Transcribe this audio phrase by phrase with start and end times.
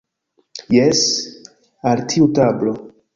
[0.77, 1.03] Jes,
[1.91, 2.75] al tiu tablo.